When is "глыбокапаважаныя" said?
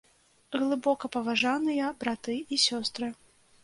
0.61-1.93